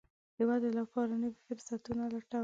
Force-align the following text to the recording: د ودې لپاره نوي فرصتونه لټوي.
د 0.37 0.39
ودې 0.49 0.71
لپاره 0.79 1.13
نوي 1.21 1.39
فرصتونه 1.45 2.03
لټوي. 2.13 2.39